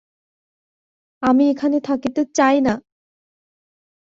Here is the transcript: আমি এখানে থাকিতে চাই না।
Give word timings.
আমি 1.23 1.43
এখানে 1.49 1.77
থাকিতে 1.81 2.21
চাই 2.35 2.57
না। 2.61 2.73